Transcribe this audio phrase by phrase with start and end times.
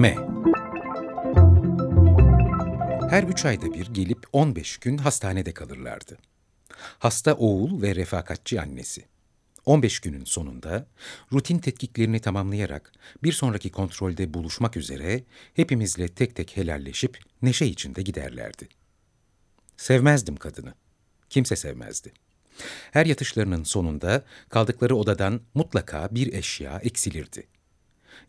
[0.00, 0.16] M
[3.10, 6.18] Her üç ayda bir gelip 15 gün hastanede kalırlardı.
[6.98, 9.04] Hasta oğul ve refakatçi annesi.
[9.66, 10.86] 15 günün sonunda
[11.32, 12.92] rutin tetkiklerini tamamlayarak
[13.22, 18.68] bir sonraki kontrolde buluşmak üzere hepimizle tek tek helalleşip neşe içinde giderlerdi.
[19.76, 20.74] Sevmezdim kadını.
[21.30, 22.12] Kimse sevmezdi.
[22.90, 27.46] Her yatışlarının sonunda kaldıkları odadan mutlaka bir eşya eksilirdi.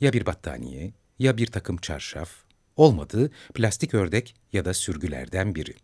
[0.02, 2.32] Ya bir battaniye, ya bir takım çarşaf,
[2.76, 5.76] olmadı plastik ördek ya da sürgülerden biri.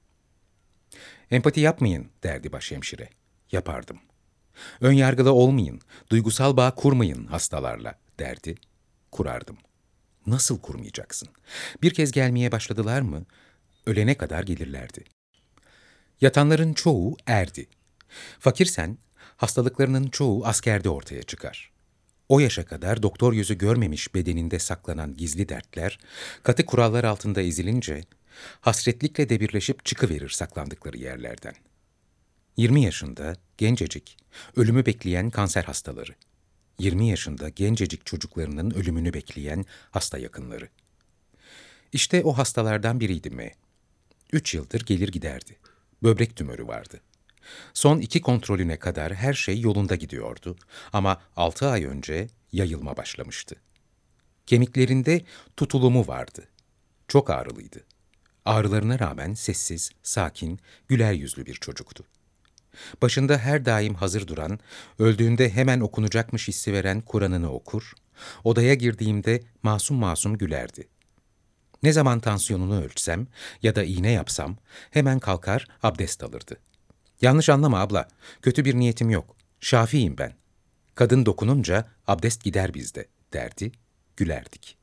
[1.31, 3.09] Empati yapmayın derdi başhemşire.
[3.51, 3.99] Yapardım.
[4.81, 8.55] Önyargılı olmayın, duygusal bağ kurmayın hastalarla derdi.
[9.11, 9.57] Kurardım.
[10.27, 11.29] Nasıl kurmayacaksın?
[11.81, 13.25] Bir kez gelmeye başladılar mı,
[13.85, 15.03] ölene kadar gelirlerdi.
[16.21, 17.67] Yatanların çoğu erdi.
[18.39, 18.97] Fakirsen,
[19.37, 21.76] hastalıklarının çoğu askerde ortaya çıkar.
[22.29, 25.99] O yaşa kadar doktor yüzü görmemiş bedeninde saklanan gizli dertler,
[26.43, 28.03] katı kurallar altında ezilince,
[28.61, 31.53] hasretlikle de birleşip çıkıverir saklandıkları yerlerden.
[32.57, 34.17] 20 yaşında, gencecik,
[34.55, 36.15] ölümü bekleyen kanser hastaları.
[36.79, 40.69] 20 yaşında gencecik çocuklarının ölümünü bekleyen hasta yakınları.
[41.91, 43.53] İşte o hastalardan biriydi M.
[44.33, 45.57] Üç yıldır gelir giderdi.
[46.03, 47.01] Böbrek tümörü vardı.
[47.73, 50.55] Son iki kontrolüne kadar her şey yolunda gidiyordu
[50.93, 53.55] ama altı ay önce yayılma başlamıştı.
[54.45, 55.21] Kemiklerinde
[55.57, 56.47] tutulumu vardı.
[57.07, 57.83] Çok ağrılıydı.
[58.45, 62.03] Ağrılarına rağmen sessiz, sakin, güler yüzlü bir çocuktu.
[63.01, 64.59] Başında her daim hazır duran,
[64.99, 67.93] öldüğünde hemen okunacakmış hissi veren Kur'an'ını okur,
[68.43, 70.87] odaya girdiğimde masum masum gülerdi.
[71.83, 73.27] Ne zaman tansiyonunu ölçsem
[73.63, 74.57] ya da iğne yapsam
[74.91, 76.57] hemen kalkar abdest alırdı.
[77.21, 78.07] Yanlış anlama abla,
[78.41, 79.35] kötü bir niyetim yok.
[79.59, 80.33] Şafiyim ben.
[80.95, 83.71] Kadın dokununca abdest gider bizde derdi,
[84.17, 84.77] gülerdik.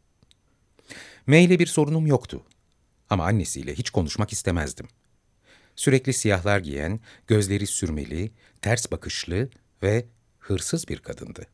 [1.27, 2.43] M ile bir sorunum yoktu
[3.11, 4.89] ama annesiyle hiç konuşmak istemezdim.
[5.77, 9.49] Sürekli siyahlar giyen, gözleri sürmeli, ters bakışlı
[9.83, 10.07] ve
[10.39, 11.47] hırsız bir kadındı.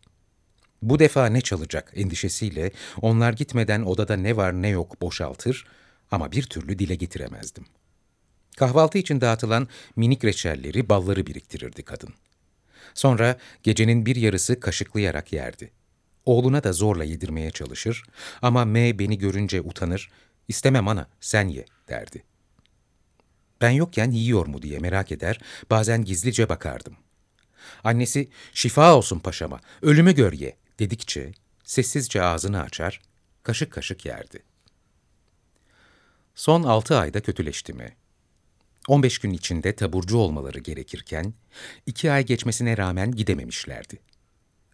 [0.83, 2.71] Bu defa ne çalacak endişesiyle
[3.03, 5.67] onlar gitmeden odada ne var ne yok boşaltır
[6.11, 7.67] ama bir türlü dile getiremezdim.
[8.57, 12.15] Kahvaltı için dağıtılan minik reçelleri, balları biriktirirdi kadın.
[12.95, 15.71] Sonra gecenin bir yarısı kaşıklayarak yerdi.
[16.27, 18.05] Oğluna da zorla yedirmeye çalışır
[18.43, 20.11] ama M beni görünce utanır,
[20.49, 22.23] istemem ana sen ye derdi.
[23.61, 25.41] Ben yokken yiyor mu diye merak eder,
[25.71, 26.97] bazen gizlice bakardım.
[27.85, 31.33] Annesi şifa olsun paşama, ölümü gör ye dedikçe
[31.65, 33.01] sessizce ağzını açar,
[33.43, 34.43] kaşık kaşık yerdi.
[36.35, 37.97] Son altı ayda kötüleşti mi?
[38.91, 41.35] 15 gün içinde taburcu olmaları gerekirken,
[41.87, 43.99] iki ay geçmesine rağmen gidememişlerdi.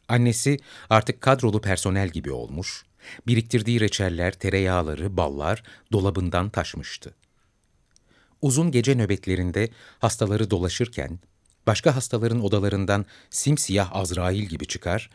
[0.09, 0.59] Annesi
[0.91, 2.87] artık kadrolu personel gibi olmuş,
[3.27, 5.63] biriktirdiği reçeller, tereyağları, ballar
[5.93, 7.15] dolabından taşmıştı.
[8.43, 9.69] Uzun gece nöbetlerinde
[9.99, 11.19] hastaları dolaşırken,
[11.67, 15.11] başka hastaların odalarından simsiyah Azrail gibi çıkar,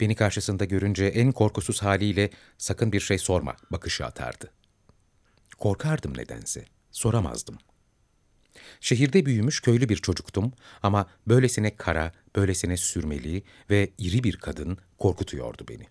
[0.00, 4.50] beni karşısında görünce en korkusuz haliyle sakın bir şey sorma bakışı atardı.
[5.58, 7.58] Korkardım nedense, soramazdım.
[8.80, 10.52] Şehirde büyümüş köylü bir çocuktum
[10.82, 15.86] ama böylesine kara, böylesine sürmeli ve iri bir kadın korkutuyordu beni.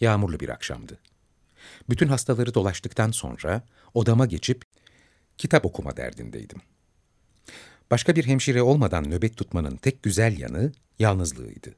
[0.00, 0.98] Yağmurlu bir akşamdı.
[1.90, 3.62] Bütün hastaları dolaştıktan sonra
[3.94, 4.62] odama geçip
[5.38, 6.60] kitap okuma derdindeydim.
[7.90, 11.74] Başka bir hemşire olmadan nöbet tutmanın tek güzel yanı yalnızlığıydı.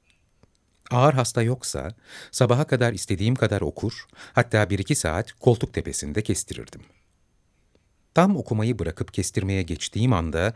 [0.91, 1.95] Ağır hasta yoksa
[2.31, 7.00] sabaha kadar istediğim kadar okur, hatta bir iki saat koltuk tepesinde kestirirdim.''
[8.15, 10.55] Tam okumayı bırakıp kestirmeye geçtiğim anda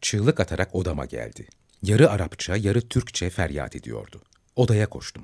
[0.00, 1.46] çığlık atarak odama geldi.
[1.82, 4.22] Yarı Arapça, yarı Türkçe feryat ediyordu.
[4.56, 5.22] Odaya koştum.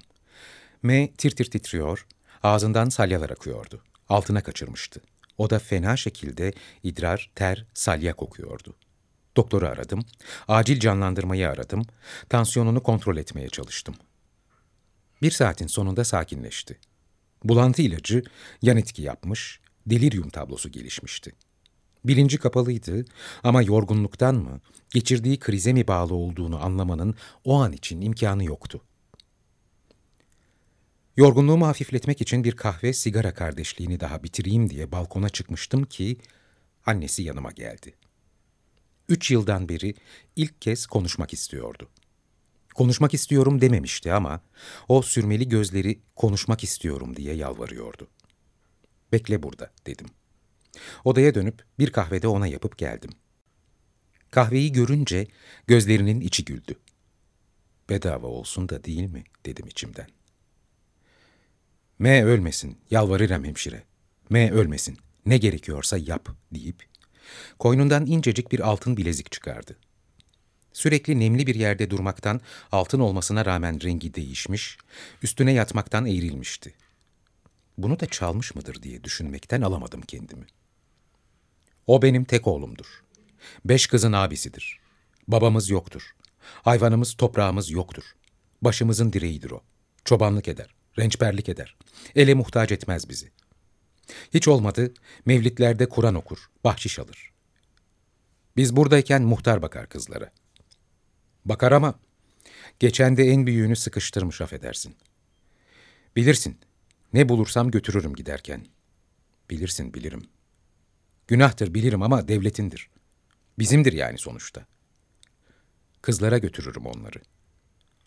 [0.82, 2.06] M tir tir titriyor,
[2.42, 3.82] ağzından salyalar akıyordu.
[4.08, 5.00] Altına kaçırmıştı.
[5.38, 8.74] O da fena şekilde idrar, ter, salya kokuyordu.
[9.36, 10.04] Doktoru aradım,
[10.48, 11.86] acil canlandırmayı aradım,
[12.28, 13.94] tansiyonunu kontrol etmeye çalıştım.
[15.22, 16.78] Bir saatin sonunda sakinleşti.
[17.44, 18.22] Bulantı ilacı
[18.62, 21.32] yan etki yapmış, delirium tablosu gelişmişti.
[22.04, 23.04] Bilinci kapalıydı
[23.42, 24.60] ama yorgunluktan mı,
[24.90, 27.14] geçirdiği krize mi bağlı olduğunu anlamanın
[27.44, 28.82] o an için imkanı yoktu.
[31.16, 36.18] Yorgunluğumu hafifletmek için bir kahve sigara kardeşliğini daha bitireyim diye balkona çıkmıştım ki
[36.86, 37.94] annesi yanıma geldi.
[39.08, 39.94] Üç yıldan beri
[40.36, 41.88] ilk kez konuşmak istiyordu.
[42.74, 44.40] Konuşmak istiyorum dememişti ama
[44.88, 48.08] o sürmeli gözleri konuşmak istiyorum diye yalvarıyordu.
[49.12, 50.06] Bekle burada dedim.
[51.04, 53.10] Odaya dönüp bir kahvede ona yapıp geldim.
[54.30, 55.26] Kahveyi görünce
[55.66, 56.74] gözlerinin içi güldü.
[57.90, 60.08] Bedava olsun da değil mi dedim içimden.
[61.98, 63.82] M ölmesin, yalvarırım hemşire.
[64.30, 66.86] M ölmesin, ne gerekiyorsa yap deyip
[67.58, 69.76] koynundan incecik bir altın bilezik çıkardı.
[70.72, 72.40] Sürekli nemli bir yerde durmaktan
[72.72, 74.78] altın olmasına rağmen rengi değişmiş,
[75.22, 76.74] üstüne yatmaktan eğrilmişti.
[77.78, 80.46] Bunu da çalmış mıdır diye düşünmekten alamadım kendimi.
[81.86, 83.02] O benim tek oğlumdur.
[83.64, 84.80] Beş kızın abisidir.
[85.28, 86.14] Babamız yoktur.
[86.40, 88.04] Hayvanımız, toprağımız yoktur.
[88.62, 89.62] Başımızın direğidir o.
[90.04, 91.76] Çobanlık eder, rençberlik eder.
[92.14, 93.30] Ele muhtaç etmez bizi.
[94.34, 94.94] Hiç olmadı,
[95.26, 97.32] mevlitlerde Kur'an okur, bahşiş alır.
[98.56, 100.32] Biz buradayken muhtar bakar kızlara.
[101.44, 101.94] Bakar ama
[102.80, 104.96] geçen de en büyüğünü sıkıştırmış affedersin.
[106.16, 106.58] Bilirsin,
[107.12, 108.66] ne bulursam götürürüm giderken.
[109.50, 110.22] Bilirsin, bilirim.
[111.28, 112.90] Günahtır bilirim ama devletindir.
[113.58, 114.66] Bizimdir yani sonuçta.
[116.02, 117.22] Kızlara götürürüm onları.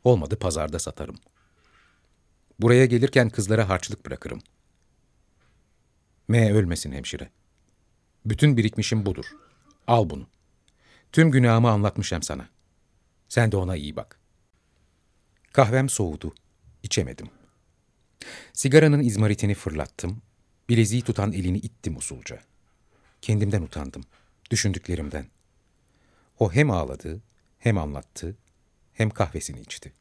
[0.03, 1.19] Olmadı pazarda satarım.
[2.59, 4.41] Buraya gelirken kızlara harçlık bırakırım.
[6.27, 7.29] M ölmesin hemşire.
[8.25, 9.25] Bütün birikmişim budur.
[9.87, 10.27] Al bunu.
[11.11, 12.49] Tüm günahımı anlatmışım sana.
[13.29, 14.19] Sen de ona iyi bak.
[15.53, 16.35] Kahvem soğudu.
[16.83, 17.29] İçemedim.
[18.53, 20.21] Sigaranın izmaritini fırlattım.
[20.69, 22.39] Bileziği tutan elini ittim usulca.
[23.21, 24.03] Kendimden utandım.
[24.51, 25.25] Düşündüklerimden.
[26.39, 27.21] O hem ağladı,
[27.57, 28.37] hem anlattı,
[28.93, 29.93] hem kahvesini içti.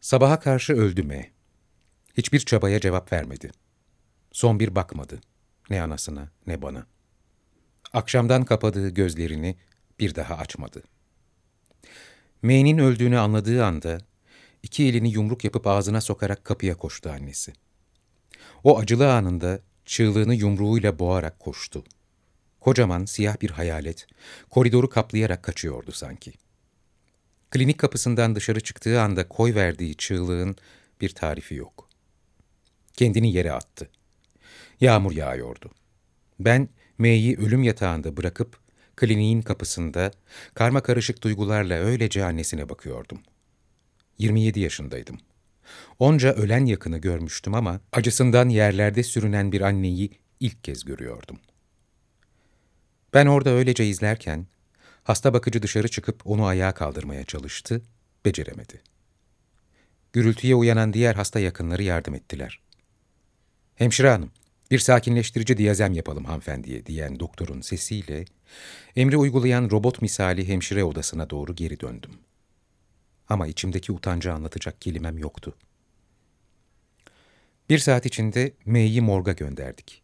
[0.00, 1.30] Sabaha karşı öldü M.
[2.16, 3.50] Hiçbir çabaya cevap vermedi.
[4.32, 5.20] Son bir bakmadı.
[5.70, 6.86] Ne anasına ne bana.
[7.92, 9.56] Akşamdan kapadığı gözlerini
[10.00, 10.82] bir daha açmadı.
[12.42, 13.98] M'nin öldüğünü anladığı anda
[14.62, 17.52] iki elini yumruk yapıp ağzına sokarak kapıya koştu annesi.
[18.64, 19.60] O acılı anında
[19.90, 21.84] çığlığını yumruğuyla boğarak koştu.
[22.60, 24.06] Kocaman siyah bir hayalet
[24.50, 26.32] koridoru kaplayarak kaçıyordu sanki.
[27.50, 30.56] Klinik kapısından dışarı çıktığı anda koy verdiği çığlığın
[31.00, 31.88] bir tarifi yok.
[32.92, 33.90] Kendini yere attı.
[34.80, 35.70] Yağmur yağıyordu.
[36.40, 38.60] Ben M'yi ölüm yatağında bırakıp
[38.96, 40.10] kliniğin kapısında
[40.54, 43.22] karma karışık duygularla öylece annesine bakıyordum.
[44.18, 45.18] 27 yaşındaydım.
[45.98, 51.38] Onca ölen yakını görmüştüm ama acısından yerlerde sürünen bir anneyi ilk kez görüyordum.
[53.14, 54.46] Ben orada öylece izlerken
[55.04, 57.82] hasta bakıcı dışarı çıkıp onu ayağa kaldırmaya çalıştı,
[58.24, 58.82] beceremedi.
[60.12, 62.60] Gürültüye uyanan diğer hasta yakınları yardım ettiler.
[63.74, 64.30] Hemşire hanım,
[64.70, 68.24] bir sakinleştirici diyazem yapalım hanımefendiye diyen doktorun sesiyle
[68.96, 72.10] emri uygulayan robot misali hemşire odasına doğru geri döndüm.
[73.30, 75.56] Ama içimdeki utancı anlatacak kelimem yoktu.
[77.70, 80.02] Bir saat içinde M'yi morga gönderdik.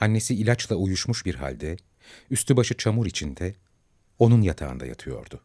[0.00, 1.76] Annesi ilaçla uyuşmuş bir halde,
[2.30, 3.54] üstü başı çamur içinde,
[4.18, 5.40] onun yatağında yatıyordu.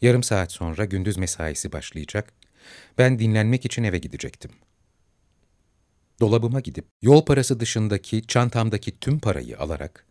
[0.00, 2.32] Yarım saat sonra gündüz mesaisi başlayacak,
[2.98, 4.50] ben dinlenmek için eve gidecektim.
[6.20, 10.06] Dolabıma gidip yol parası dışındaki çantamdaki tüm parayı alarak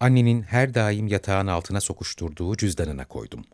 [0.00, 3.44] annenin her daim yatağın altına sokuşturduğu cüzdanına koydum.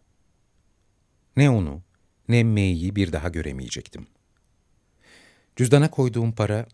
[1.38, 1.83] Ne onu
[2.28, 4.07] ne M'yi bir daha göremeyecektim.
[5.57, 6.66] Cüzdana koyduğum para,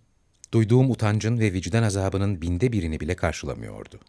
[0.53, 4.01] duyduğum utancın ve vicdan azabının binde birini bile karşılamıyordu.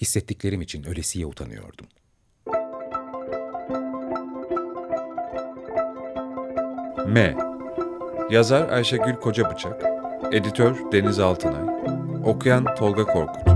[0.00, 1.86] Hissettiklerim için ölesiye utanıyordum.
[7.06, 7.36] M.
[8.30, 9.82] Yazar Ayşegül Kocabıçak
[10.32, 11.62] Editör Deniz Altınay
[12.24, 13.55] Okuyan Tolga Korkut